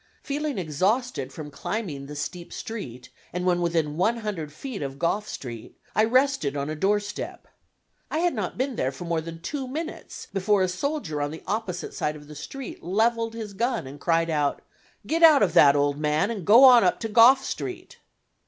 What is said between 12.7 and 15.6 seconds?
leveled his gun and cried out, "Get out of